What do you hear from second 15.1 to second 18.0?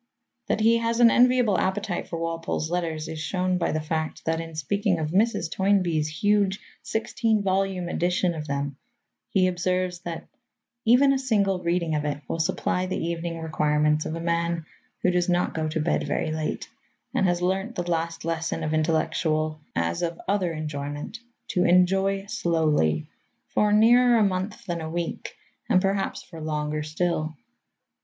does not go to bed very late, and has learnt the